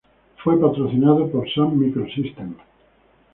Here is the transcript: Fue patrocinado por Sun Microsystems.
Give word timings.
Fue 0.43 0.59
patrocinado 0.59 1.29
por 1.31 1.47
Sun 1.51 1.77
Microsystems. 1.77 2.57